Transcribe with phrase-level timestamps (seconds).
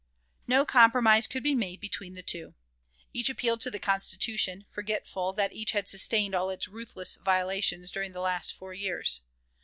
[0.47, 2.55] No compromise could be made between the two.
[3.13, 8.11] Each appealed to the Constitution, forgetful that each had sustained all its ruthless violations during
[8.13, 9.21] the last four years.